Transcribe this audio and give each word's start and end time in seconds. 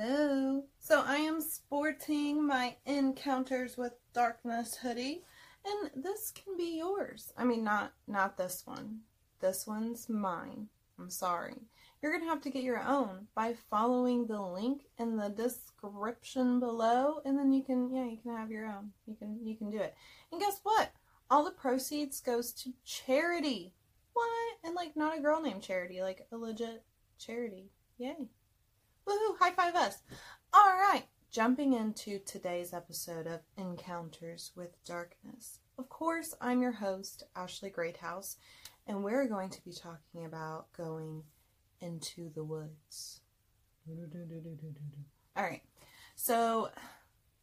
Hello. 0.00 0.62
So 0.78 1.02
I 1.04 1.16
am 1.16 1.40
sporting 1.40 2.46
my 2.46 2.76
Encounters 2.86 3.76
with 3.76 3.94
Darkness 4.12 4.76
hoodie, 4.76 5.24
and 5.64 6.04
this 6.04 6.30
can 6.30 6.56
be 6.56 6.78
yours. 6.78 7.32
I 7.36 7.42
mean, 7.44 7.64
not 7.64 7.94
not 8.06 8.36
this 8.36 8.62
one. 8.64 9.00
This 9.40 9.66
one's 9.66 10.08
mine. 10.08 10.68
I'm 11.00 11.10
sorry. 11.10 11.56
You're 12.00 12.12
gonna 12.12 12.30
have 12.30 12.42
to 12.42 12.50
get 12.50 12.62
your 12.62 12.80
own 12.80 13.26
by 13.34 13.54
following 13.70 14.26
the 14.26 14.40
link 14.40 14.82
in 14.98 15.16
the 15.16 15.30
description 15.30 16.60
below, 16.60 17.20
and 17.24 17.36
then 17.36 17.52
you 17.52 17.64
can 17.64 17.92
yeah 17.92 18.04
you 18.04 18.18
can 18.22 18.36
have 18.36 18.52
your 18.52 18.66
own. 18.66 18.92
You 19.06 19.16
can 19.16 19.40
you 19.42 19.56
can 19.56 19.68
do 19.68 19.78
it. 19.78 19.96
And 20.30 20.40
guess 20.40 20.60
what? 20.62 20.92
All 21.28 21.44
the 21.44 21.50
proceeds 21.50 22.20
goes 22.20 22.52
to 22.52 22.72
charity. 22.84 23.74
What? 24.12 24.58
And 24.62 24.76
like 24.76 24.96
not 24.96 25.18
a 25.18 25.20
girl 25.20 25.42
named 25.42 25.62
Charity, 25.62 26.02
like 26.02 26.24
a 26.30 26.36
legit 26.36 26.84
charity. 27.18 27.72
Yay. 27.96 28.28
Woohoo, 29.08 29.38
high 29.38 29.52
five 29.52 29.74
us. 29.74 30.02
All 30.52 30.68
right, 30.68 31.04
jumping 31.30 31.72
into 31.72 32.18
today's 32.18 32.74
episode 32.74 33.26
of 33.26 33.40
Encounters 33.56 34.52
with 34.54 34.84
Darkness. 34.84 35.60
Of 35.78 35.88
course, 35.88 36.34
I'm 36.42 36.60
your 36.60 36.72
host, 36.72 37.22
Ashley 37.34 37.70
Greathouse, 37.70 38.36
and 38.86 39.02
we're 39.02 39.26
going 39.26 39.48
to 39.48 39.64
be 39.64 39.72
talking 39.72 40.26
about 40.26 40.70
going 40.76 41.22
into 41.80 42.30
the 42.34 42.44
woods. 42.44 43.22
All 45.34 45.42
right, 45.42 45.62
so 46.14 46.68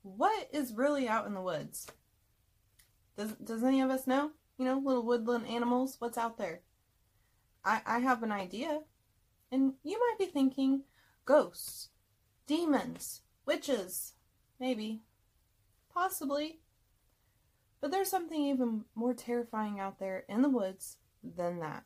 what 0.04 0.48
is 0.54 0.72
really 0.72 1.08
out 1.08 1.26
in 1.26 1.34
the 1.34 1.42
woods? 1.42 1.88
Does, 3.18 3.32
does 3.44 3.64
any 3.64 3.82
of 3.82 3.90
us 3.90 4.06
know? 4.06 4.30
You 4.60 4.66
know, 4.66 4.78
little 4.86 5.04
woodland 5.04 5.48
animals, 5.48 5.96
what's 5.98 6.20
out 6.20 6.38
there? 6.38 6.62
I, 7.64 7.82
I 7.88 8.00
have 8.00 8.22
an 8.22 8.32
idea. 8.32 8.82
And 9.52 9.74
you 9.84 9.98
might 9.98 10.20
be 10.20 10.32
thinking, 10.32 10.84
ghosts, 11.26 11.90
demons, 12.48 13.22
witches, 13.46 14.14
maybe, 14.60 15.02
possibly. 15.94 16.60
But 17.82 17.92
there's 17.92 18.10
something 18.10 18.46
even 18.46 18.86
more 18.96 19.14
terrifying 19.14 19.80
out 19.80 20.00
there 20.00 20.24
in 20.30 20.42
the 20.42 20.50
woods 20.50 20.98
than 21.24 21.60
that. 21.60 21.84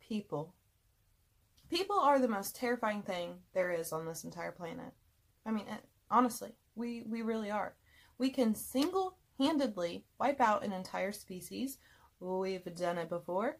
People. 0.00 0.54
People 1.68 1.98
are 1.98 2.18
the 2.18 2.28
most 2.28 2.54
terrifying 2.54 3.02
thing 3.02 3.40
there 3.52 3.72
is 3.72 3.92
on 3.92 4.06
this 4.06 4.24
entire 4.24 4.52
planet. 4.52 4.92
I 5.44 5.50
mean, 5.50 5.66
eh, 5.68 5.78
honestly, 6.10 6.52
we, 6.74 7.02
we 7.06 7.22
really 7.22 7.50
are. 7.50 7.74
We 8.18 8.30
can 8.30 8.54
single 8.54 9.18
handedly 9.38 10.04
wipe 10.18 10.40
out 10.40 10.64
an 10.64 10.72
entire 10.72 11.12
species. 11.12 11.78
We've 12.20 12.64
done 12.74 12.98
it 12.98 13.08
before, 13.08 13.58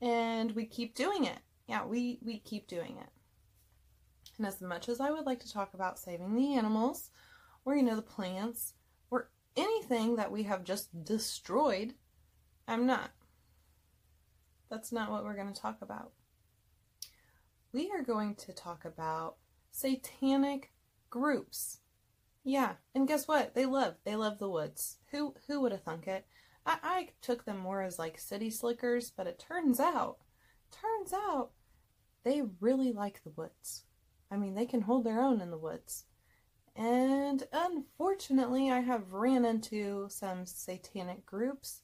and 0.00 0.52
we 0.52 0.66
keep 0.66 0.94
doing 0.94 1.24
it 1.24 1.38
yeah, 1.68 1.84
we, 1.84 2.18
we 2.24 2.38
keep 2.38 2.66
doing 2.66 2.96
it. 2.98 3.10
And 4.38 4.46
as 4.46 4.60
much 4.60 4.88
as 4.88 5.00
I 5.00 5.10
would 5.10 5.26
like 5.26 5.40
to 5.40 5.52
talk 5.52 5.74
about 5.74 5.98
saving 5.98 6.34
the 6.34 6.54
animals, 6.54 7.10
or, 7.64 7.76
you 7.76 7.82
know, 7.82 7.96
the 7.96 8.02
plants, 8.02 8.74
or 9.10 9.30
anything 9.56 10.16
that 10.16 10.32
we 10.32 10.44
have 10.44 10.64
just 10.64 11.04
destroyed, 11.04 11.94
I'm 12.66 12.86
not. 12.86 13.10
That's 14.70 14.92
not 14.92 15.10
what 15.10 15.24
we're 15.24 15.36
going 15.36 15.52
to 15.52 15.60
talk 15.60 15.78
about. 15.82 16.12
We 17.72 17.90
are 17.90 18.02
going 18.02 18.34
to 18.36 18.52
talk 18.52 18.84
about 18.84 19.36
satanic 19.70 20.72
groups. 21.10 21.80
Yeah, 22.44 22.74
and 22.94 23.06
guess 23.06 23.28
what? 23.28 23.54
They 23.54 23.66
love 23.66 23.96
they 24.04 24.16
love 24.16 24.38
the 24.38 24.48
woods. 24.48 24.98
Who 25.10 25.34
who 25.46 25.60
would 25.60 25.72
have 25.72 25.82
thunk 25.82 26.06
it? 26.06 26.26
I, 26.64 26.78
I 26.82 27.08
took 27.20 27.44
them 27.44 27.58
more 27.58 27.82
as 27.82 27.98
like 27.98 28.18
city 28.18 28.50
slickers, 28.50 29.10
but 29.10 29.26
it 29.26 29.38
turns 29.38 29.80
out, 29.80 30.18
turns 30.70 31.12
out 31.12 31.50
they 32.24 32.42
really 32.60 32.92
like 32.92 33.22
the 33.22 33.30
woods. 33.30 33.84
I 34.30 34.36
mean, 34.36 34.54
they 34.54 34.66
can 34.66 34.82
hold 34.82 35.04
their 35.04 35.20
own 35.20 35.40
in 35.40 35.50
the 35.50 35.58
woods. 35.58 36.04
And 36.76 37.42
unfortunately, 37.52 38.70
I 38.70 38.80
have 38.80 39.12
ran 39.12 39.44
into 39.44 40.06
some 40.08 40.46
satanic 40.46 41.26
groups 41.26 41.82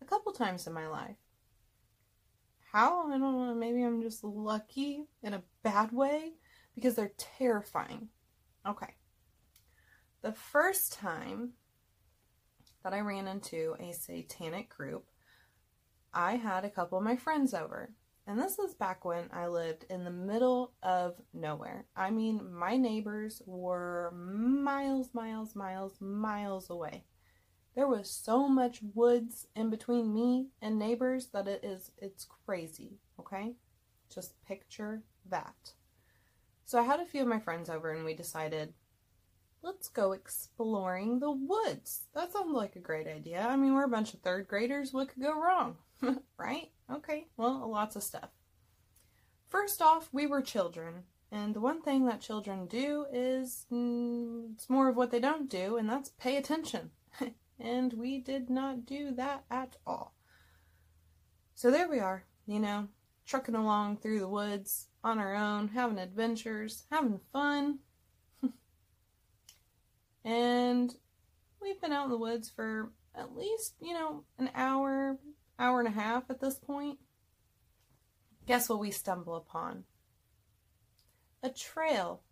a 0.00 0.04
couple 0.04 0.32
times 0.32 0.66
in 0.66 0.72
my 0.72 0.88
life. 0.88 1.16
How? 2.72 3.06
I 3.08 3.18
don't 3.18 3.20
know. 3.20 3.54
Maybe 3.54 3.82
I'm 3.82 4.02
just 4.02 4.24
lucky 4.24 5.04
in 5.22 5.34
a 5.34 5.42
bad 5.62 5.92
way 5.92 6.32
because 6.74 6.94
they're 6.94 7.12
terrifying. 7.18 8.08
Okay. 8.66 8.94
The 10.22 10.32
first 10.32 10.92
time 10.92 11.50
that 12.82 12.94
I 12.94 13.00
ran 13.00 13.28
into 13.28 13.76
a 13.78 13.92
satanic 13.92 14.70
group, 14.70 15.04
I 16.14 16.36
had 16.36 16.64
a 16.64 16.70
couple 16.70 16.98
of 16.98 17.04
my 17.04 17.16
friends 17.16 17.54
over. 17.54 17.92
And 18.26 18.38
this 18.38 18.56
was 18.56 18.74
back 18.74 19.04
when 19.04 19.24
I 19.32 19.48
lived 19.48 19.84
in 19.90 20.04
the 20.04 20.10
middle 20.10 20.72
of 20.82 21.20
nowhere. 21.34 21.86
I 21.96 22.10
mean, 22.10 22.54
my 22.54 22.76
neighbors 22.76 23.42
were 23.46 24.12
miles, 24.14 25.12
miles, 25.12 25.56
miles, 25.56 26.00
miles 26.00 26.70
away. 26.70 27.04
There 27.74 27.88
was 27.88 28.08
so 28.10 28.48
much 28.48 28.80
woods 28.94 29.46
in 29.56 29.70
between 29.70 30.14
me 30.14 30.48
and 30.60 30.78
neighbors 30.78 31.28
that 31.32 31.48
it 31.48 31.64
is 31.64 31.90
it's 31.98 32.26
crazy, 32.46 32.98
okay? 33.18 33.54
Just 34.14 34.40
picture 34.46 35.02
that. 35.28 35.72
So 36.64 36.78
I 36.78 36.82
had 36.82 37.00
a 37.00 37.06
few 37.06 37.22
of 37.22 37.28
my 37.28 37.40
friends 37.40 37.68
over 37.68 37.90
and 37.90 38.04
we 38.04 38.14
decided 38.14 38.74
let's 39.62 39.88
go 39.88 40.12
exploring 40.12 41.18
the 41.18 41.30
woods. 41.30 42.06
That 42.14 42.32
sounds 42.32 42.52
like 42.52 42.76
a 42.76 42.80
great 42.80 43.06
idea. 43.06 43.40
I 43.40 43.56
mean, 43.56 43.74
we're 43.74 43.84
a 43.84 43.88
bunch 43.88 44.12
of 44.12 44.20
third 44.20 44.48
graders. 44.48 44.92
What 44.92 45.08
could 45.08 45.22
go 45.22 45.40
wrong? 45.40 45.76
right? 46.38 46.70
Okay, 46.90 47.26
well, 47.36 47.68
lots 47.70 47.96
of 47.96 48.02
stuff. 48.02 48.30
First 49.48 49.82
off, 49.82 50.08
we 50.12 50.26
were 50.26 50.42
children, 50.42 51.04
and 51.30 51.54
the 51.54 51.60
one 51.60 51.82
thing 51.82 52.06
that 52.06 52.20
children 52.20 52.66
do 52.66 53.06
is 53.12 53.66
mm, 53.72 54.52
it's 54.54 54.68
more 54.70 54.88
of 54.88 54.96
what 54.96 55.10
they 55.10 55.20
don't 55.20 55.48
do, 55.48 55.76
and 55.76 55.88
that's 55.88 56.10
pay 56.10 56.36
attention. 56.36 56.90
and 57.60 57.92
we 57.94 58.18
did 58.18 58.50
not 58.50 58.86
do 58.86 59.12
that 59.12 59.44
at 59.50 59.76
all. 59.86 60.14
So 61.54 61.70
there 61.70 61.88
we 61.88 62.00
are, 62.00 62.24
you 62.46 62.58
know, 62.58 62.88
trucking 63.26 63.54
along 63.54 63.98
through 63.98 64.20
the 64.20 64.28
woods 64.28 64.88
on 65.04 65.18
our 65.18 65.34
own, 65.34 65.68
having 65.68 65.98
adventures, 65.98 66.84
having 66.90 67.20
fun. 67.32 67.78
and 70.24 70.94
we've 71.60 71.80
been 71.80 71.92
out 71.92 72.06
in 72.06 72.10
the 72.10 72.18
woods 72.18 72.50
for 72.50 72.90
at 73.14 73.36
least, 73.36 73.74
you 73.80 73.94
know, 73.94 74.24
an 74.38 74.50
hour, 74.54 75.18
hour 75.58 75.80
and 75.80 75.88
a 75.88 75.92
half 75.92 76.24
at 76.30 76.40
this 76.40 76.58
point. 76.58 76.98
Guess 78.46 78.68
what 78.68 78.80
we 78.80 78.90
stumble 78.90 79.36
upon? 79.36 79.84
A 81.42 81.50
trail. 81.50 82.22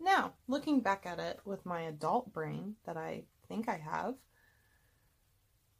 Now, 0.00 0.34
looking 0.48 0.80
back 0.80 1.04
at 1.06 1.18
it 1.18 1.40
with 1.44 1.66
my 1.66 1.82
adult 1.82 2.32
brain 2.32 2.76
that 2.86 2.96
I 2.96 3.24
think 3.48 3.68
I 3.68 3.76
have, 3.76 4.14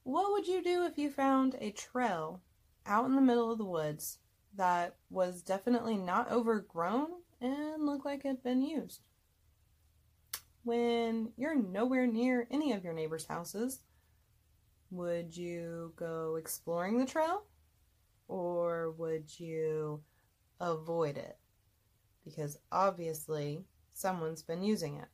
what 0.03 0.33
would 0.33 0.47
you 0.47 0.63
do 0.63 0.85
if 0.85 0.99
you 0.99 1.11
found 1.11 1.57
a 1.61 1.73
trail 1.73 2.43
out 2.87 3.07
in 3.07 3.15
the 3.15 3.23
middle 3.23 3.51
of 3.51 3.59
the 3.59 3.65
woods 3.65 4.19
that 4.57 4.97
was 5.11 5.43
definitely 5.43 5.97
not 5.97 6.31
overgrown 6.31 7.09
and 7.41 7.87
looked 7.87 8.05
like 8.05 8.25
it 8.25 8.29
had 8.29 8.43
been 8.43 8.63
used? 8.63 9.03
When 10.63 11.33
you're 11.37 11.55
nowhere 11.55 12.07
near 12.07 12.47
any 12.51 12.73
of 12.73 12.85
your 12.85 12.93
neighbors' 12.93 13.27
houses, 13.27 13.81
would 14.91 15.37
you 15.37 15.93
go 15.97 16.37
exploring 16.37 16.99
the 16.99 17.07
trail 17.07 17.45
or 18.29 18.91
would 18.93 19.39
you 19.39 20.03
avoid 20.61 21.17
it? 21.17 21.39
Because 22.25 22.59
obviously 22.71 23.65
someone's 23.93 24.43
been 24.43 24.63
using 24.63 24.97
it. 24.97 25.09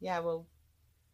Yeah, 0.00 0.20
well, 0.20 0.46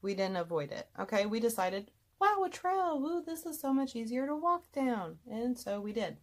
we 0.03 0.15
didn't 0.15 0.37
avoid 0.37 0.73
it. 0.73 0.89
Okay, 0.99 1.27
we 1.27 1.41
decided, 1.41 1.91
wow, 2.21 2.43
a 2.45 2.51
trail. 2.51 3.03
Ooh, 3.05 3.23
this 3.25 3.47
is 3.47 3.61
so 3.61 3.73
much 3.73 3.95
easier 3.95 4.27
to 4.27 4.35
walk 4.35 4.71
down. 4.73 5.19
And 5.31 5.57
so 5.59 5.81
we 5.81 5.93
did. 5.93 6.17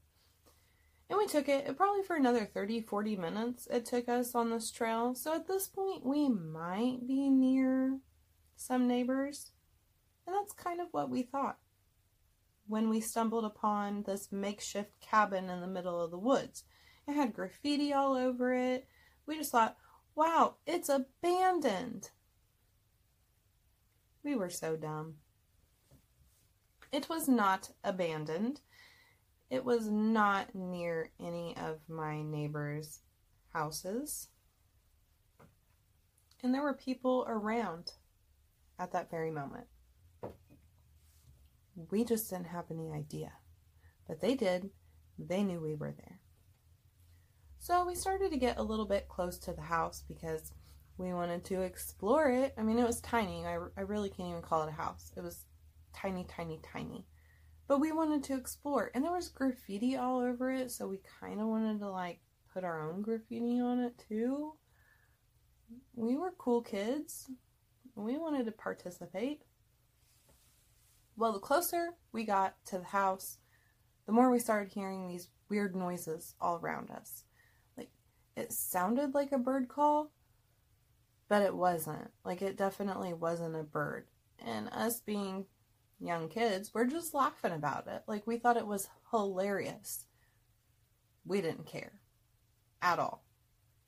And 1.10 1.18
we 1.18 1.26
took 1.26 1.50
it 1.50 1.76
probably 1.76 2.04
for 2.04 2.16
another 2.16 2.46
30, 2.46 2.82
40 2.82 3.16
minutes. 3.16 3.68
It 3.72 3.86
took 3.86 4.08
us 4.08 4.36
on 4.36 4.52
this 4.52 4.70
trail. 4.70 5.16
So 5.16 5.34
at 5.34 5.48
this 5.48 5.68
point, 5.68 6.06
we 6.06 6.30
might 6.30 7.08
be 7.08 7.30
near 7.30 8.00
some 8.56 8.88
neighbors. 8.88 9.52
And 10.30 10.38
that's 10.38 10.54
kind 10.54 10.80
of 10.80 10.90
what 10.92 11.10
we 11.10 11.24
thought 11.24 11.58
when 12.68 12.88
we 12.88 13.02
stumbled 13.02 13.46
upon 13.46 14.04
this 14.04 14.32
makeshift 14.32 14.92
cabin 15.02 15.50
in 15.50 15.60
the 15.60 15.66
middle 15.66 16.00
of 16.00 16.12
the 16.12 16.20
woods. 16.20 16.66
It 17.08 17.16
had 17.16 17.34
graffiti 17.34 17.94
all 17.94 18.14
over 18.14 18.54
it. 18.54 18.88
We 19.26 19.38
just 19.38 19.52
thought, 19.52 19.76
wow, 20.14 20.58
it's 20.68 20.88
abandoned. 20.88 22.12
We 24.24 24.36
were 24.36 24.52
so 24.52 24.76
dumb. 24.76 25.16
It 26.92 27.10
was 27.10 27.28
not 27.28 27.72
abandoned. 27.84 28.62
It 29.50 29.66
was 29.66 29.90
not 29.90 30.54
near 30.54 31.10
any 31.20 31.58
of 31.58 31.80
my 31.88 32.22
neighbors' 32.22 33.00
houses. 33.52 34.28
And 36.44 36.54
there 36.54 36.62
were 36.62 36.76
people 36.76 37.26
around 37.28 37.94
at 38.78 38.92
that 38.92 39.10
very 39.10 39.32
moment. 39.32 39.66
We 41.92 42.04
just 42.04 42.30
didn't 42.30 42.48
have 42.48 42.66
any 42.70 42.92
idea. 42.92 43.32
But 44.08 44.22
they 44.22 44.36
did. 44.36 44.70
They 45.18 45.44
knew 45.44 45.62
we 45.62 45.76
were 45.76 45.94
there. 45.96 46.20
So 47.60 47.86
we 47.86 47.96
started 47.96 48.32
to 48.32 48.38
get 48.38 48.58
a 48.58 48.64
little 48.64 48.86
bit 48.86 49.10
close 49.10 49.38
to 49.40 49.54
the 49.54 49.62
house 49.62 50.04
because 50.08 50.54
we 50.98 51.14
wanted 51.14 51.46
to 51.46 51.62
explore 51.62 52.30
it. 52.30 52.54
I 52.58 52.64
mean, 52.64 52.80
it 52.80 52.88
was 52.88 53.02
tiny. 53.02 53.46
I, 53.46 53.58
I 53.78 53.82
really 53.82 54.10
can't 54.10 54.30
even 54.30 54.42
call 54.42 54.64
it 54.64 54.70
a 54.70 54.74
house. 54.74 55.12
It 55.16 55.22
was 55.22 55.46
tiny, 55.94 56.26
tiny, 56.26 56.60
tiny. 56.64 57.06
But 57.68 57.80
we 57.80 57.92
wanted 57.92 58.24
to 58.26 58.36
explore. 58.36 58.92
And 58.94 59.04
there 59.04 59.12
was 59.12 59.30
graffiti 59.30 59.96
all 59.96 60.20
over 60.20 60.52
it. 60.52 60.72
So 60.72 60.88
we 60.88 61.02
kind 61.20 61.40
of 61.40 61.48
wanted 61.48 61.80
to 61.80 61.90
like 61.90 62.20
put 62.54 62.64
our 62.64 62.90
own 62.90 63.02
graffiti 63.02 63.60
on 63.60 63.80
it 63.80 64.02
too. 64.10 64.54
We 65.96 66.16
were 66.16 66.34
cool 66.38 66.62
kids. 66.62 67.30
We 67.96 68.18
wanted 68.18 68.46
to 68.46 68.52
participate. 68.52 69.44
Well, 71.20 71.34
the 71.34 71.40
closer 71.40 71.96
we 72.14 72.24
got 72.24 72.56
to 72.68 72.78
the 72.78 72.86
house, 72.86 73.40
the 74.06 74.14
more 74.14 74.32
we 74.32 74.40
started 74.40 74.72
hearing 74.72 75.06
these 75.06 75.28
weird 75.50 75.76
noises 75.76 76.34
all 76.40 76.56
around 76.56 76.92
us. 76.92 77.26
Like, 77.76 77.90
it 78.38 78.54
sounded 78.54 79.14
like 79.14 79.34
a 79.34 79.38
bird 79.38 79.68
call, 79.68 80.14
but 81.28 81.42
it 81.42 81.54
wasn't. 81.54 82.10
Like, 82.24 82.42
it 82.42 82.56
definitely 82.56 83.14
wasn't 83.14 83.58
a 83.58 83.64
bird. 83.64 84.08
And 84.40 84.70
us 84.70 85.02
being 85.02 85.46
young 86.00 86.30
kids, 86.30 86.74
we're 86.74 86.86
just 86.86 87.14
laughing 87.14 87.52
about 87.52 87.88
it. 87.88 88.04
Like, 88.08 88.26
we 88.26 88.38
thought 88.38 88.56
it 88.56 88.66
was 88.66 88.88
hilarious. 89.12 90.06
We 91.26 91.42
didn't 91.42 91.66
care 91.66 92.00
at 92.82 92.98
all. 92.98 93.26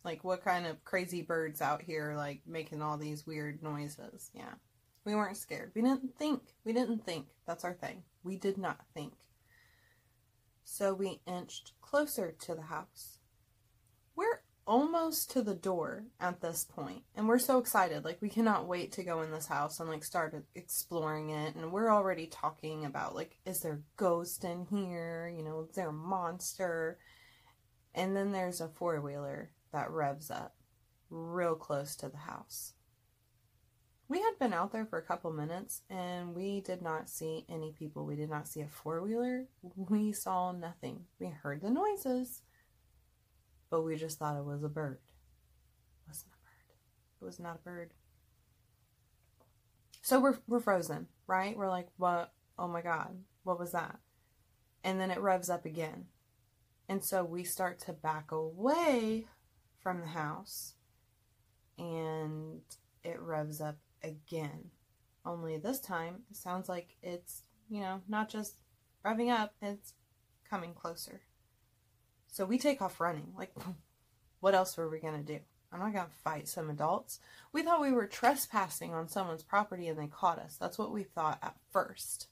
Like, 0.03 0.25
what 0.25 0.43
kind 0.43 0.67
of 0.67 0.83
crazy 0.83 1.21
birds 1.21 1.61
out 1.61 1.81
here, 1.81 2.13
like, 2.17 2.41
making 2.45 2.81
all 2.81 2.97
these 2.97 3.25
weird 3.25 3.63
noises? 3.63 4.31
Yeah. 4.33 4.55
We 5.03 5.15
weren't 5.15 5.38
scared. 5.38 5.71
We 5.74 5.81
didn't 5.81 6.18
think. 6.18 6.42
We 6.63 6.74
didn't 6.74 7.06
think. 7.06 7.27
That's 7.48 7.63
our 7.63 7.74
thing. 7.74 8.03
We 8.24 8.38
did 8.38 8.57
not 8.57 8.80
think. 8.94 9.13
So 10.63 10.94
we 10.94 11.21
inched 11.25 11.74
closer 11.81 12.36
to 12.42 12.56
the 12.56 12.62
house. 12.62 13.18
We're 14.15 14.44
almost 14.68 15.31
to 15.31 15.42
the 15.42 15.56
door 15.56 16.06
at 16.19 16.39
this 16.39 16.63
point, 16.63 17.01
and 17.15 17.27
we're 17.27 17.39
so 17.39 17.57
excited. 17.57 18.06
Like, 18.06 18.21
we 18.21 18.30
cannot 18.30 18.68
wait 18.68 18.92
to 18.94 19.03
go 19.03 19.21
in 19.21 19.31
this 19.31 19.48
house 19.48 19.80
and, 19.80 19.89
like, 19.89 20.03
start 20.03 20.36
exploring 20.53 21.31
it. 21.31 21.56
And 21.56 21.71
we're 21.71 21.92
already 21.92 22.27
talking 22.27 22.86
about, 22.86 23.15
like, 23.15 23.38
is 23.45 23.62
there 23.62 23.74
a 23.74 23.98
ghost 23.98 24.44
in 24.44 24.65
here? 24.65 25.33
You 25.36 25.44
know, 25.44 25.65
is 25.68 25.75
there 25.75 25.89
a 25.89 25.94
monster? 25.94 27.00
And 27.95 28.15
then 28.15 28.31
there's 28.31 28.62
a 28.62 28.69
four 28.69 29.01
wheeler 29.01 29.51
that 29.74 29.89
revs 29.89 30.30
up 30.30 30.56
real 31.09 31.56
close 31.56 31.95
to 31.98 32.09
the 32.09 32.18
house. 32.18 32.74
We 34.11 34.19
had 34.19 34.37
been 34.39 34.51
out 34.51 34.73
there 34.73 34.85
for 34.85 34.99
a 34.99 35.03
couple 35.03 35.31
minutes 35.31 35.83
and 35.89 36.35
we 36.35 36.59
did 36.59 36.81
not 36.81 37.07
see 37.07 37.45
any 37.47 37.71
people. 37.71 38.05
We 38.05 38.17
did 38.17 38.29
not 38.29 38.45
see 38.45 38.59
a 38.59 38.67
four 38.67 39.01
wheeler. 39.01 39.45
We 39.73 40.11
saw 40.11 40.51
nothing. 40.51 41.05
We 41.17 41.27
heard 41.27 41.61
the 41.61 41.69
noises, 41.69 42.41
but 43.69 43.83
we 43.83 43.95
just 43.95 44.19
thought 44.19 44.35
it 44.35 44.43
was 44.43 44.65
a 44.65 44.67
bird. 44.67 44.97
It 46.01 46.09
wasn't 46.09 46.33
a 46.33 46.43
bird. 46.43 47.21
It 47.21 47.23
was 47.23 47.39
not 47.39 47.55
a 47.55 47.59
bird. 47.59 47.91
So 50.01 50.19
we're 50.19 50.39
we're 50.45 50.59
frozen, 50.59 51.07
right? 51.25 51.55
We're 51.55 51.69
like, 51.69 51.87
what? 51.95 52.33
Oh 52.59 52.67
my 52.67 52.81
god, 52.81 53.17
what 53.43 53.59
was 53.59 53.71
that? 53.71 53.97
And 54.83 54.99
then 54.99 55.11
it 55.11 55.21
revs 55.21 55.49
up 55.49 55.63
again. 55.63 56.07
And 56.89 57.01
so 57.01 57.23
we 57.23 57.45
start 57.45 57.79
to 57.85 57.93
back 57.93 58.33
away 58.33 59.27
from 59.79 60.01
the 60.01 60.07
house 60.07 60.73
and 61.77 62.59
it 63.05 63.17
revs 63.17 63.61
up 63.61 63.77
again. 64.03 64.71
Only 65.25 65.57
this 65.57 65.80
time, 65.80 66.24
it 66.30 66.38
sounds 66.38 66.68
like 66.68 66.98
it's, 67.01 67.44
you 67.69 67.81
know, 67.81 68.01
not 68.07 68.30
just 68.30 68.56
revving 69.06 69.31
up, 69.31 69.53
it's 69.62 69.94
coming 70.50 70.74
closer. 70.74 71.21
So 72.27 72.45
we 72.45 72.57
take 72.57 72.81
off 72.81 73.00
running. 73.00 73.33
Like, 73.38 73.53
what 74.39 74.56
else 74.56 74.77
were 74.77 74.89
we 74.89 75.00
going 75.00 75.24
to 75.24 75.33
do? 75.33 75.39
I'm 75.71 75.80
not 75.80 75.94
going 75.94 76.06
to 76.06 76.12
fight 76.24 76.48
some 76.48 76.69
adults. 76.69 77.19
We 77.53 77.63
thought 77.63 77.81
we 77.81 77.94
were 77.94 78.07
trespassing 78.07 78.94
on 78.94 79.07
someone's 79.07 79.44
property 79.44 79.88
and 79.88 79.98
they 79.98 80.07
caught 80.07 80.39
us. 80.39 80.57
That's 80.59 80.77
what 80.77 80.92
we 80.92 81.03
thought 81.03 81.39
at 81.42 81.56
first. 81.71 82.27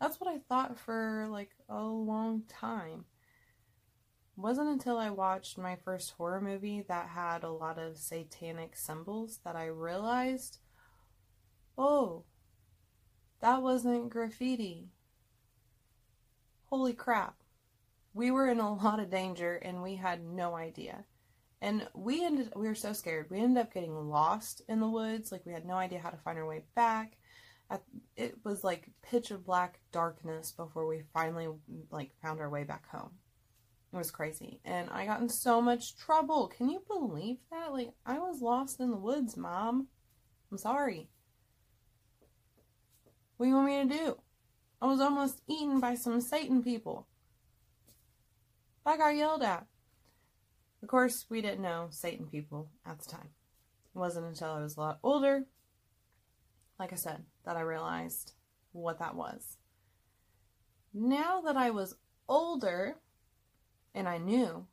That's 0.00 0.20
what 0.20 0.30
I 0.34 0.38
thought 0.48 0.78
for 0.78 1.26
like 1.30 1.50
a 1.68 1.82
long 1.82 2.42
time. 2.48 3.04
Wasn't 4.36 4.68
until 4.68 4.96
I 4.96 5.10
watched 5.10 5.58
my 5.58 5.76
first 5.76 6.12
horror 6.12 6.40
movie 6.40 6.82
that 6.88 7.08
had 7.08 7.44
a 7.44 7.50
lot 7.50 7.78
of 7.78 7.98
satanic 7.98 8.76
symbols 8.76 9.40
that 9.44 9.56
I 9.56 9.66
realized 9.66 10.58
Oh, 11.82 12.24
that 13.40 13.62
wasn't 13.62 14.10
graffiti. 14.10 14.90
Holy 16.66 16.92
crap. 16.92 17.36
We 18.12 18.30
were 18.30 18.48
in 18.48 18.60
a 18.60 18.74
lot 18.84 19.00
of 19.00 19.08
danger 19.08 19.54
and 19.56 19.82
we 19.82 19.96
had 19.96 20.22
no 20.22 20.54
idea. 20.54 21.06
And 21.62 21.88
we 21.94 22.22
ended 22.22 22.52
we 22.54 22.68
were 22.68 22.74
so 22.74 22.92
scared. 22.92 23.30
We 23.30 23.40
ended 23.40 23.62
up 23.62 23.72
getting 23.72 23.94
lost 24.10 24.60
in 24.68 24.78
the 24.80 24.88
woods. 24.90 25.32
Like 25.32 25.46
we 25.46 25.54
had 25.54 25.64
no 25.64 25.76
idea 25.76 26.00
how 26.00 26.10
to 26.10 26.18
find 26.18 26.38
our 26.38 26.46
way 26.46 26.64
back. 26.74 27.16
It 28.14 28.34
was 28.44 28.62
like 28.62 28.90
pitch 29.00 29.30
of 29.30 29.46
black 29.46 29.80
darkness 29.90 30.52
before 30.52 30.86
we 30.86 31.04
finally 31.14 31.48
like 31.90 32.10
found 32.20 32.40
our 32.40 32.50
way 32.50 32.64
back 32.64 32.86
home. 32.90 33.12
It 33.90 33.96
was 33.96 34.10
crazy. 34.10 34.60
And 34.66 34.90
I 34.90 35.06
got 35.06 35.22
in 35.22 35.30
so 35.30 35.62
much 35.62 35.96
trouble. 35.96 36.48
Can 36.48 36.68
you 36.68 36.82
believe 36.86 37.38
that? 37.50 37.72
Like 37.72 37.92
I 38.04 38.18
was 38.18 38.42
lost 38.42 38.80
in 38.80 38.90
the 38.90 38.98
woods, 38.98 39.34
mom. 39.38 39.88
I'm 40.50 40.58
sorry. 40.58 41.08
What 43.40 43.46
do 43.46 43.50
you 43.52 43.56
want 43.56 43.68
me 43.68 43.88
to 43.88 44.04
do? 44.04 44.16
I 44.82 44.86
was 44.86 45.00
almost 45.00 45.40
eaten 45.48 45.80
by 45.80 45.94
some 45.94 46.20
Satan 46.20 46.62
people. 46.62 47.06
I 48.84 48.98
got 48.98 49.16
yelled 49.16 49.42
at. 49.42 49.64
Of 50.82 50.88
course, 50.90 51.24
we 51.30 51.40
didn't 51.40 51.62
know 51.62 51.86
Satan 51.88 52.26
people 52.26 52.68
at 52.84 52.98
the 52.98 53.08
time. 53.08 53.30
It 53.94 53.98
wasn't 53.98 54.26
until 54.26 54.50
I 54.50 54.60
was 54.60 54.76
a 54.76 54.80
lot 54.80 54.98
older, 55.02 55.46
like 56.78 56.92
I 56.92 56.96
said, 56.96 57.24
that 57.46 57.56
I 57.56 57.62
realized 57.62 58.34
what 58.72 58.98
that 58.98 59.14
was. 59.14 59.56
Now 60.92 61.40
that 61.40 61.56
I 61.56 61.70
was 61.70 61.96
older 62.28 62.96
and 63.94 64.06
I 64.06 64.18
knew, 64.18 64.66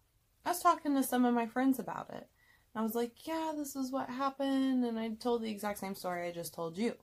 I 0.46 0.50
was 0.50 0.60
talking 0.60 0.94
to 0.94 1.04
some 1.04 1.24
of 1.24 1.34
my 1.34 1.48
friends 1.48 1.80
about 1.80 2.10
it. 2.10 2.28
I 2.76 2.82
was 2.82 2.96
like, 2.96 3.26
yeah, 3.26 3.54
this 3.56 3.78
is 3.78 3.94
what 3.94 4.10
happened. 4.10 4.84
And 4.84 5.00
I 5.00 5.12
told 5.12 5.42
the 5.42 5.52
exact 5.52 5.80
same 5.80 5.96
story 5.96 6.28
I 6.28 6.34
just 6.34 6.54
told 6.54 6.78
you. 6.78 6.98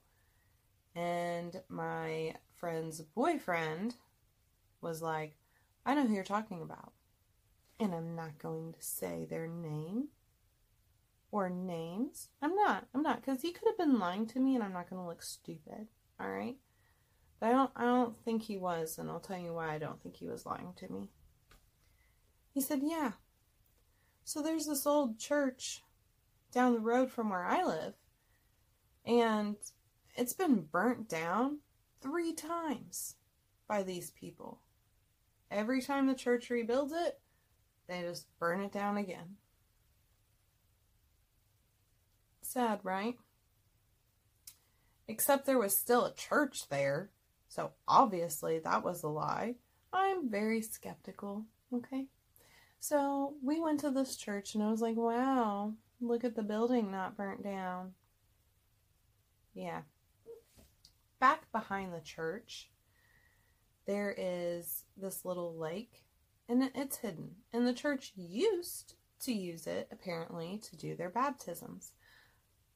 And 0.94 1.60
my 1.68 2.34
friend's 2.54 3.00
boyfriend 3.00 3.96
was 4.80 5.02
like, 5.02 5.36
I 5.84 5.94
know 5.94 6.06
who 6.06 6.14
you're 6.14 6.24
talking 6.24 6.62
about. 6.62 6.92
And 7.80 7.94
I'm 7.94 8.14
not 8.14 8.38
going 8.38 8.72
to 8.72 8.82
say 8.82 9.26
their 9.28 9.48
name 9.48 10.08
or 11.32 11.50
names. 11.50 12.28
I'm 12.40 12.54
not. 12.54 12.86
I'm 12.94 13.02
not 13.02 13.20
because 13.20 13.42
he 13.42 13.52
could 13.52 13.66
have 13.66 13.78
been 13.78 13.98
lying 13.98 14.26
to 14.28 14.38
me 14.38 14.54
and 14.54 14.62
I'm 14.62 14.72
not 14.72 14.88
going 14.88 15.02
to 15.02 15.08
look 15.08 15.22
stupid. 15.22 15.88
All 16.20 16.30
right? 16.30 16.56
But 17.40 17.48
I 17.48 17.52
don't 17.52 17.70
I 17.74 17.84
don't 17.84 18.16
think 18.24 18.42
he 18.42 18.56
was 18.56 18.98
and 18.98 19.10
I'll 19.10 19.20
tell 19.20 19.38
you 19.38 19.52
why 19.54 19.74
I 19.74 19.78
don't 19.78 20.00
think 20.00 20.16
he 20.16 20.28
was 20.28 20.46
lying 20.46 20.72
to 20.76 20.90
me. 20.90 21.10
He 22.52 22.60
said, 22.60 22.80
"Yeah. 22.84 23.12
So 24.22 24.40
there's 24.40 24.66
this 24.66 24.86
old 24.86 25.18
church 25.18 25.82
down 26.54 26.72
the 26.72 26.80
road 26.80 27.10
from 27.10 27.28
where 27.30 27.44
I 27.44 27.64
live. 27.64 27.94
And 29.04 29.56
it's 30.14 30.32
been 30.32 30.66
burnt 30.70 31.08
down 31.08 31.58
three 32.00 32.32
times 32.32 33.16
by 33.66 33.82
these 33.82 34.10
people. 34.10 34.60
Every 35.50 35.80
time 35.80 36.06
the 36.06 36.14
church 36.14 36.50
rebuilds 36.50 36.92
it, 36.92 37.20
they 37.88 38.02
just 38.02 38.26
burn 38.38 38.60
it 38.60 38.72
down 38.72 38.96
again. 38.96 39.36
Sad, 42.42 42.80
right? 42.82 43.16
Except 45.06 45.46
there 45.46 45.58
was 45.58 45.76
still 45.76 46.04
a 46.04 46.14
church 46.14 46.68
there, 46.68 47.10
so 47.48 47.72
obviously 47.86 48.58
that 48.58 48.84
was 48.84 49.02
a 49.02 49.08
lie. 49.08 49.56
I'm 49.92 50.30
very 50.30 50.62
skeptical, 50.62 51.44
okay? 51.72 52.06
So 52.80 53.34
we 53.42 53.60
went 53.60 53.80
to 53.80 53.90
this 53.90 54.16
church 54.16 54.54
and 54.54 54.62
I 54.62 54.70
was 54.70 54.80
like, 54.80 54.96
wow, 54.96 55.74
look 56.00 56.24
at 56.24 56.36
the 56.36 56.42
building 56.42 56.90
not 56.90 57.16
burnt 57.16 57.42
down. 57.42 57.92
Yeah, 59.54 59.82
back 61.20 61.50
behind 61.52 61.92
the 61.92 62.00
church, 62.00 62.70
there 63.86 64.14
is 64.16 64.84
this 64.96 65.24
little 65.24 65.56
lake, 65.56 66.04
and 66.48 66.70
it's 66.74 66.98
hidden. 66.98 67.32
And 67.52 67.66
the 67.66 67.74
church 67.74 68.12
used 68.16 68.94
to 69.20 69.32
use 69.32 69.66
it, 69.66 69.88
apparently, 69.90 70.60
to 70.70 70.76
do 70.76 70.94
their 70.94 71.10
baptisms. 71.10 71.92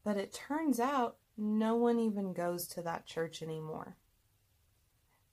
But 0.04 0.16
it 0.16 0.32
turns 0.32 0.80
out 0.80 1.16
no 1.36 1.76
one 1.76 1.98
even 1.98 2.32
goes 2.32 2.66
to 2.68 2.82
that 2.82 3.06
church 3.06 3.42
anymore. 3.42 3.96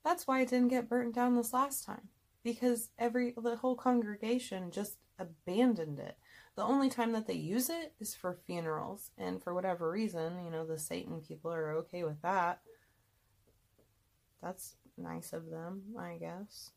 That's 0.04 0.26
why 0.26 0.40
it 0.40 0.48
didn't 0.48 0.68
get 0.68 0.88
burnt 0.88 1.14
down 1.14 1.34
this 1.34 1.52
last 1.52 1.84
time. 1.84 2.08
Because 2.44 2.90
every 2.98 3.34
the 3.36 3.56
whole 3.56 3.74
congregation 3.74 4.70
just 4.70 4.98
abandoned 5.18 5.98
it. 5.98 6.16
The 6.54 6.62
only 6.62 6.88
time 6.88 7.12
that 7.12 7.26
they 7.26 7.34
use 7.34 7.68
it 7.68 7.92
is 7.98 8.14
for 8.14 8.38
funerals, 8.46 9.10
and 9.18 9.42
for 9.42 9.52
whatever 9.52 9.90
reason, 9.90 10.44
you 10.44 10.50
know, 10.50 10.64
the 10.64 10.78
Satan 10.78 11.20
people 11.20 11.52
are 11.52 11.72
okay 11.72 12.04
with 12.04 12.22
that. 12.22 12.60
That's 14.42 14.76
nice 14.96 15.32
of 15.32 15.50
them, 15.50 15.82
I 15.98 16.16
guess. 16.18 16.70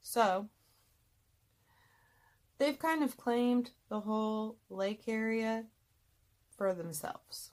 So, 0.00 0.48
they've 2.58 2.78
kind 2.78 3.02
of 3.02 3.16
claimed 3.16 3.70
the 3.88 4.00
whole 4.00 4.58
lake 4.68 5.04
area 5.06 5.66
for 6.56 6.74
themselves. 6.74 7.50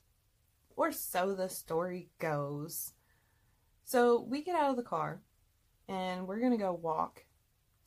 Or 0.75 0.91
so 0.91 1.33
the 1.33 1.49
story 1.49 2.09
goes. 2.19 2.93
So 3.83 4.21
we 4.21 4.43
get 4.43 4.55
out 4.55 4.69
of 4.69 4.77
the 4.77 4.83
car 4.83 5.21
and 5.87 6.27
we're 6.27 6.39
going 6.39 6.51
to 6.51 6.57
go 6.57 6.73
walk 6.73 7.25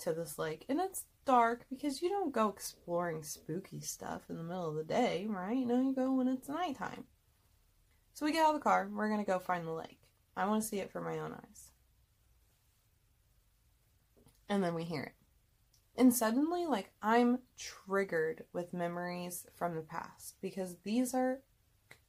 to 0.00 0.12
this 0.12 0.38
lake. 0.38 0.64
And 0.68 0.80
it's 0.80 1.04
dark 1.24 1.64
because 1.70 2.02
you 2.02 2.08
don't 2.08 2.34
go 2.34 2.48
exploring 2.48 3.22
spooky 3.22 3.80
stuff 3.80 4.22
in 4.28 4.36
the 4.36 4.42
middle 4.42 4.68
of 4.68 4.74
the 4.74 4.84
day, 4.84 5.26
right? 5.28 5.64
No, 5.66 5.80
you 5.80 5.94
go 5.94 6.12
when 6.12 6.28
it's 6.28 6.48
nighttime. 6.48 7.04
So 8.14 8.26
we 8.26 8.32
get 8.32 8.44
out 8.44 8.54
of 8.54 8.60
the 8.60 8.64
car. 8.64 8.90
We're 8.92 9.08
going 9.08 9.24
to 9.24 9.30
go 9.30 9.38
find 9.38 9.66
the 9.66 9.72
lake. 9.72 10.01
I 10.36 10.46
want 10.46 10.62
to 10.62 10.68
see 10.68 10.78
it 10.78 10.90
for 10.90 11.00
my 11.00 11.18
own 11.18 11.32
eyes. 11.32 11.70
And 14.48 14.62
then 14.62 14.74
we 14.74 14.84
hear 14.84 15.02
it. 15.02 15.14
And 15.96 16.14
suddenly, 16.14 16.66
like, 16.66 16.90
I'm 17.02 17.40
triggered 17.58 18.44
with 18.52 18.72
memories 18.72 19.46
from 19.54 19.74
the 19.74 19.82
past 19.82 20.36
because 20.40 20.76
these 20.84 21.14
are 21.14 21.40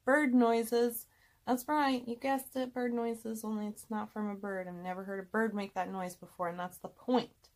bird 0.04 0.34
noises. 0.34 1.06
That's 1.46 1.68
right, 1.68 2.02
you 2.06 2.16
guessed 2.16 2.56
it, 2.56 2.72
bird 2.72 2.94
noises, 2.94 3.44
only 3.44 3.66
it's 3.66 3.90
not 3.90 4.10
from 4.10 4.30
a 4.30 4.34
bird. 4.34 4.66
I've 4.66 4.74
never 4.74 5.04
heard 5.04 5.20
a 5.20 5.30
bird 5.30 5.54
make 5.54 5.74
that 5.74 5.92
noise 5.92 6.16
before, 6.16 6.48
and 6.48 6.58
that's 6.58 6.78
the 6.78 6.88
point. 6.88 7.50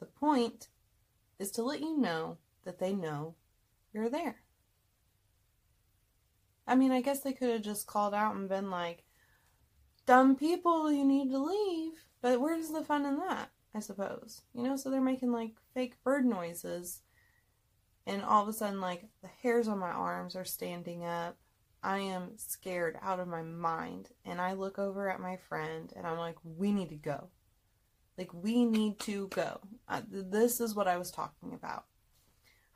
The 0.00 0.06
point 0.06 0.68
is 1.38 1.50
to 1.52 1.62
let 1.62 1.80
you 1.80 1.96
know 1.96 2.36
that 2.64 2.78
they 2.78 2.92
know 2.92 3.34
you're 3.94 4.10
there. 4.10 4.42
I 6.66 6.74
mean, 6.74 6.92
I 6.92 7.00
guess 7.00 7.20
they 7.20 7.32
could 7.32 7.48
have 7.48 7.62
just 7.62 7.86
called 7.86 8.12
out 8.12 8.34
and 8.34 8.46
been 8.46 8.70
like, 8.70 9.04
dumb 10.08 10.34
people, 10.36 10.90
you 10.90 11.04
need 11.04 11.30
to 11.30 11.38
leave. 11.38 11.92
But 12.22 12.40
where's 12.40 12.70
the 12.70 12.82
fun 12.82 13.04
in 13.04 13.18
that? 13.18 13.50
I 13.74 13.80
suppose. 13.80 14.40
You 14.54 14.62
know, 14.64 14.76
so 14.76 14.90
they're 14.90 15.00
making 15.02 15.30
like 15.30 15.52
fake 15.74 16.02
bird 16.02 16.24
noises. 16.24 17.02
And 18.06 18.22
all 18.22 18.42
of 18.42 18.48
a 18.48 18.54
sudden, 18.54 18.80
like, 18.80 19.04
the 19.20 19.28
hairs 19.42 19.68
on 19.68 19.78
my 19.78 19.90
arms 19.90 20.34
are 20.34 20.44
standing 20.46 21.04
up. 21.04 21.36
I 21.82 21.98
am 21.98 22.38
scared 22.38 22.98
out 23.02 23.20
of 23.20 23.28
my 23.28 23.42
mind. 23.42 24.08
And 24.24 24.40
I 24.40 24.54
look 24.54 24.78
over 24.78 25.10
at 25.10 25.20
my 25.20 25.36
friend 25.36 25.92
and 25.94 26.06
I'm 26.06 26.16
like, 26.16 26.36
we 26.42 26.72
need 26.72 26.88
to 26.88 26.96
go. 26.96 27.28
Like, 28.16 28.32
we 28.32 28.64
need 28.64 28.98
to 29.00 29.28
go. 29.28 29.60
This 30.10 30.58
is 30.58 30.74
what 30.74 30.88
I 30.88 30.96
was 30.96 31.10
talking 31.10 31.52
about. 31.52 31.84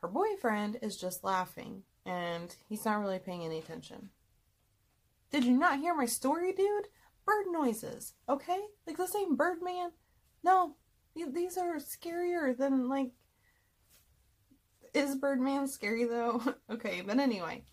Her 0.02 0.08
boyfriend 0.08 0.78
is 0.82 0.98
just 0.98 1.24
laughing 1.24 1.84
and 2.04 2.54
he's 2.68 2.84
not 2.84 3.00
really 3.00 3.18
paying 3.18 3.44
any 3.44 3.58
attention. 3.58 4.10
Did 5.30 5.44
you 5.44 5.56
not 5.56 5.78
hear 5.78 5.94
my 5.94 6.04
story, 6.04 6.52
dude? 6.52 6.88
Bird 7.24 7.46
noises, 7.50 8.14
okay? 8.28 8.60
Like 8.86 8.96
the 8.96 9.06
same 9.06 9.36
Birdman. 9.36 9.90
No, 10.42 10.76
these 11.14 11.56
are 11.56 11.76
scarier 11.76 12.56
than 12.56 12.88
like. 12.88 13.12
Is 14.94 15.16
Birdman 15.16 15.68
scary 15.68 16.04
though? 16.04 16.42
okay, 16.70 17.02
but 17.04 17.18
anyway. 17.18 17.64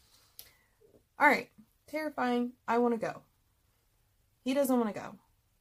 Alright, 1.20 1.50
terrifying. 1.88 2.54
I 2.68 2.78
want 2.78 2.94
to 2.94 3.06
go. 3.06 3.22
He 4.44 4.54
doesn't 4.54 4.80
want 4.80 4.94
to 4.94 5.00
go. 5.00 5.16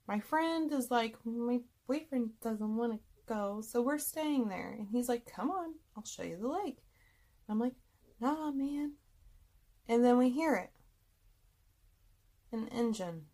My 0.07 0.21
friend 0.21 0.73
is 0.73 0.91
like, 0.91 1.17
my 1.25 1.61
boyfriend 1.87 2.31
doesn't 2.41 2.77
want 2.77 2.93
to 2.93 2.99
go, 3.27 3.61
so 3.61 3.83
we're 3.83 3.99
staying 3.99 4.49
there. 4.49 4.77
And 4.79 4.89
he's 4.91 5.09
like, 5.09 5.27
come 5.27 5.51
on, 5.51 5.75
I'll 5.97 6.05
show 6.05 6.23
you 6.23 6.39
the 6.39 6.49
lake. 6.49 6.79
I'm 7.49 7.59
like, 7.59 7.75
nah, 8.21 8.51
man. 8.53 8.93
And 9.89 10.05
then 10.05 10.17
we 10.19 10.31
hear 10.31 10.55
it 10.55 10.71
an 12.53 12.69
engine. 12.69 13.27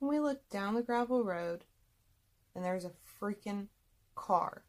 And 0.00 0.08
we 0.08 0.18
look 0.18 0.48
down 0.48 0.74
the 0.74 0.82
gravel 0.82 1.24
road 1.24 1.64
and 2.54 2.64
there's 2.64 2.84
a 2.84 2.92
freaking 3.20 3.68
car. 4.14 4.64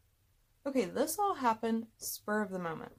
Okay, 0.66 0.84
this 0.84 1.18
all 1.18 1.34
happened 1.34 1.86
spur 1.96 2.42
of 2.42 2.50
the 2.50 2.58
moment. 2.58 2.92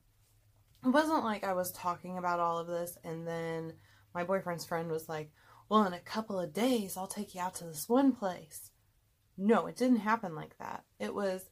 It 0.85 0.89
wasn't 0.89 1.23
like 1.23 1.43
I 1.43 1.53
was 1.53 1.71
talking 1.71 2.17
about 2.17 2.39
all 2.39 2.57
of 2.57 2.67
this 2.67 2.97
and 3.03 3.27
then 3.27 3.73
my 4.13 4.23
boyfriend's 4.23 4.65
friend 4.65 4.91
was 4.91 5.07
like, 5.07 5.31
Well, 5.69 5.85
in 5.85 5.93
a 5.93 5.99
couple 5.99 6.39
of 6.39 6.53
days, 6.53 6.97
I'll 6.97 7.07
take 7.07 7.33
you 7.33 7.41
out 7.41 7.55
to 7.55 7.65
this 7.65 7.87
one 7.87 8.11
place. 8.11 8.71
No, 9.37 9.65
it 9.67 9.75
didn't 9.75 9.97
happen 9.97 10.35
like 10.35 10.57
that. 10.59 10.83
It 10.99 11.13
was, 11.13 11.49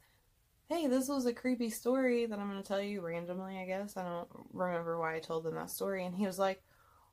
Hey, 0.68 0.88
this 0.88 1.08
was 1.08 1.26
a 1.26 1.34
creepy 1.34 1.70
story 1.70 2.26
that 2.26 2.40
I'm 2.40 2.50
going 2.50 2.62
to 2.62 2.68
tell 2.68 2.82
you 2.82 3.02
randomly, 3.02 3.58
I 3.58 3.66
guess. 3.66 3.98
I 3.98 4.04
don't 4.04 4.28
remember 4.52 5.00
why 5.00 5.16
I 5.16 5.20
told 5.20 5.44
them 5.44 5.56
that 5.56 5.70
story. 5.70 6.06
And 6.06 6.16
he 6.16 6.26
was 6.26 6.40
like, 6.40 6.62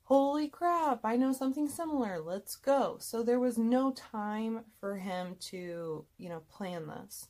holy 0.09 0.49
crap, 0.49 1.01
I 1.05 1.17
know 1.17 1.35
something 1.35 1.69
similar. 1.69 2.19
Let's 2.19 2.57
go. 2.57 2.97
So 2.99 3.23
there 3.23 3.39
was 3.39 3.59
no 3.59 3.93
time 3.93 4.65
for 4.81 4.97
him 4.97 5.37
to, 5.51 6.07
you 6.17 6.29
know, 6.31 6.41
plan 6.49 6.87
this. 6.87 7.29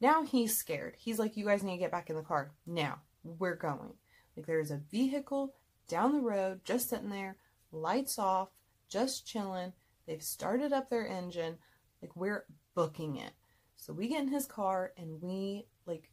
Now 0.00 0.24
he's 0.24 0.56
scared. 0.56 0.94
He's 0.96 1.18
like, 1.18 1.36
you 1.36 1.44
guys 1.44 1.62
need 1.62 1.74
to 1.74 1.80
get 1.80 1.90
back 1.90 2.08
in 2.08 2.16
the 2.16 2.22
car. 2.22 2.52
Now, 2.66 3.02
we're 3.22 3.56
going. 3.56 3.92
Like, 4.34 4.46
there's 4.46 4.70
a 4.70 4.80
vehicle 4.90 5.52
down 5.86 6.14
the 6.14 6.22
road, 6.22 6.62
just 6.64 6.88
sitting 6.88 7.10
there, 7.10 7.36
lights 7.72 8.18
off, 8.18 8.48
just 8.88 9.26
chilling. 9.26 9.74
They've 10.06 10.22
started 10.22 10.72
up 10.72 10.88
their 10.88 11.06
engine. 11.06 11.58
Like, 12.00 12.16
we're 12.16 12.46
booking 12.74 13.16
it. 13.16 13.32
So 13.76 13.92
we 13.92 14.08
get 14.08 14.22
in 14.22 14.28
his 14.28 14.46
car 14.46 14.94
and 14.96 15.20
we, 15.20 15.66
like, 15.84 16.08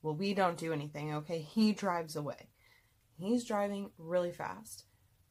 well, 0.00 0.14
we 0.14 0.32
don't 0.32 0.56
do 0.56 0.72
anything, 0.72 1.16
okay? 1.16 1.40
He 1.40 1.72
drives 1.72 2.16
away. 2.16 2.48
He's 3.20 3.44
driving 3.44 3.90
really 3.98 4.32
fast. 4.32 4.84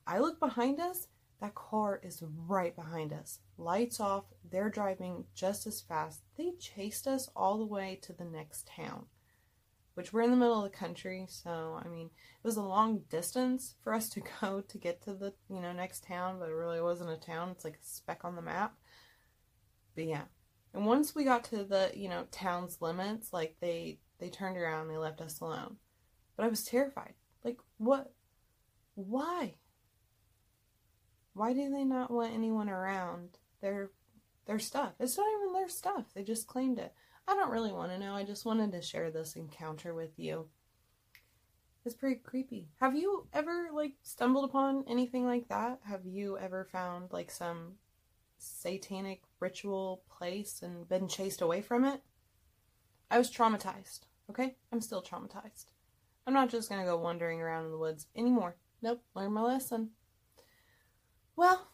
I 0.08 0.20
look 0.20 0.40
behind 0.40 0.80
us, 0.80 1.08
that 1.42 1.54
car 1.54 2.00
is 2.02 2.24
right 2.48 2.76
behind 2.76 3.12
us. 3.12 3.40
Lights 3.58 4.00
off, 4.00 4.24
they're 4.50 4.70
driving 4.70 5.26
just 5.36 5.68
as 5.68 5.82
fast. 5.82 6.22
They 6.38 6.54
chased 6.60 7.08
us 7.08 7.30
all 7.36 7.58
the 7.58 7.66
way 7.66 8.00
to 8.04 8.14
the 8.14 8.24
next 8.24 8.68
town, 8.68 9.06
which 9.94 10.14
we're 10.14 10.22
in 10.22 10.32
the 10.32 10.38
middle 10.38 10.64
of 10.64 10.72
the 10.72 10.78
country, 10.78 11.26
so 11.28 11.80
I 11.84 11.90
mean, 11.90 12.08
it 12.08 12.48
was 12.48 12.56
a 12.56 12.62
long 12.64 13.04
distance 13.10 13.76
for 13.84 13.94
us 13.94 14.08
to 14.10 14.22
go 14.42 14.62
to 14.62 14.78
get 14.78 15.02
to 15.04 15.14
the, 15.14 15.34
you 15.50 15.60
know, 15.60 15.74
next 15.74 16.06
town, 16.06 16.40
but 16.40 16.50
it 16.50 16.54
really 16.54 16.82
wasn't 16.82 17.12
a 17.12 17.18
town. 17.18 17.50
It's 17.50 17.66
like 17.66 17.76
a 17.76 17.86
speck 17.86 18.22
on 18.24 18.36
the 18.36 18.42
map. 18.42 18.76
But 19.94 20.06
yeah. 20.06 20.24
And 20.74 20.86
once 20.86 21.14
we 21.14 21.24
got 21.26 21.44
to 21.46 21.64
the, 21.64 21.92
you 21.94 22.08
know, 22.08 22.28
town's 22.32 22.82
limits, 22.82 23.34
like 23.34 23.58
they 23.60 24.00
they 24.20 24.30
turned 24.30 24.58
around 24.58 24.84
and 24.84 24.92
they 24.92 24.98
left 24.98 25.22
us 25.22 25.42
alone. 25.42 25.78
But 26.38 26.46
I 26.46 26.50
was 26.50 26.64
terrified. 26.64 27.14
Like 27.44 27.58
what 27.78 28.14
why? 28.96 29.56
Why 31.38 31.54
do 31.54 31.70
they 31.70 31.84
not 31.84 32.10
want 32.10 32.34
anyone 32.34 32.68
around 32.68 33.38
their 33.62 33.92
their 34.48 34.60
stuff? 34.60 34.94
It's 35.00 35.18
not 35.18 35.28
even 35.40 35.54
their 35.54 35.70
stuff. 35.70 36.06
They 36.14 36.24
just 36.24 36.48
claimed 36.48 36.80
it. 36.80 36.94
I 37.28 37.36
don't 37.36 37.52
really 37.52 37.72
want 37.72 37.92
to 37.92 38.00
know. 38.00 38.16
I 38.16 38.24
just 38.24 38.46
wanted 38.46 38.72
to 38.72 38.82
share 38.82 39.12
this 39.12 39.36
encounter 39.36 39.94
with 39.94 40.18
you. 40.18 40.48
It's 41.86 41.96
pretty 41.96 42.16
creepy. 42.16 42.70
Have 42.82 42.96
you 42.96 43.28
ever 43.34 43.70
like 43.72 43.94
stumbled 44.02 44.50
upon 44.50 44.84
anything 44.88 45.26
like 45.26 45.48
that? 45.50 45.80
Have 45.84 46.06
you 46.06 46.38
ever 46.38 46.66
found 46.66 47.14
like 47.14 47.30
some 47.30 47.74
satanic 48.40 49.22
ritual 49.40 50.02
place 50.10 50.62
and 50.64 50.90
been 50.90 51.08
chased 51.08 51.42
away 51.42 51.62
from 51.62 51.86
it? 51.86 52.02
I 53.12 53.18
was 53.18 53.32
traumatized, 53.32 54.02
okay? 54.30 54.56
I'm 54.72 54.82
still 54.82 55.02
traumatized. 55.04 55.68
I'm 56.26 56.34
not 56.34 56.50
just 56.50 56.68
gonna 56.68 56.84
go 56.84 56.98
wandering 56.98 57.42
around 57.42 57.66
in 57.66 57.72
the 57.72 57.78
woods 57.78 58.08
anymore. 58.16 58.58
Nope, 58.82 59.02
learn 59.16 59.34
my 59.34 59.42
lesson. 59.42 59.92
Well, 61.38 61.68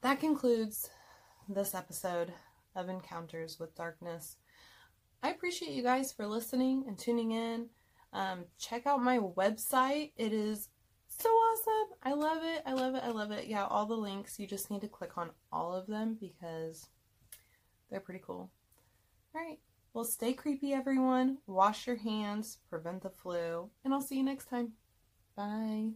that 0.00 0.18
concludes 0.18 0.88
this 1.46 1.74
episode 1.74 2.32
of 2.74 2.88
Encounters 2.88 3.60
with 3.60 3.74
Darkness. 3.74 4.36
I 5.22 5.28
appreciate 5.28 5.72
you 5.72 5.82
guys 5.82 6.10
for 6.10 6.26
listening 6.26 6.84
and 6.88 6.98
tuning 6.98 7.32
in. 7.32 7.66
Um, 8.14 8.46
check 8.58 8.86
out 8.86 9.02
my 9.02 9.18
website. 9.18 10.12
It 10.16 10.32
is 10.32 10.70
so 11.06 11.28
awesome. 11.28 11.98
I 12.02 12.14
love 12.14 12.38
it. 12.42 12.62
I 12.64 12.72
love 12.72 12.94
it. 12.94 13.02
I 13.04 13.10
love 13.10 13.30
it. 13.30 13.46
Yeah, 13.46 13.66
all 13.66 13.84
the 13.84 13.94
links. 13.94 14.38
You 14.38 14.46
just 14.46 14.70
need 14.70 14.80
to 14.80 14.88
click 14.88 15.18
on 15.18 15.32
all 15.52 15.74
of 15.74 15.86
them 15.86 16.16
because 16.18 16.88
they're 17.90 18.00
pretty 18.00 18.22
cool. 18.26 18.50
All 19.34 19.42
right. 19.46 19.58
Well, 19.92 20.04
stay 20.04 20.32
creepy, 20.32 20.72
everyone. 20.72 21.38
Wash 21.46 21.86
your 21.86 21.96
hands, 21.96 22.56
prevent 22.70 23.02
the 23.02 23.10
flu, 23.10 23.68
and 23.84 23.92
I'll 23.92 24.00
see 24.00 24.16
you 24.16 24.24
next 24.24 24.46
time. 24.46 24.72
Bye. 25.36 25.90